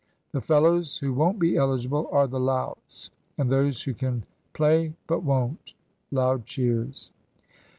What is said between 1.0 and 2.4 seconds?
won't be eligible are the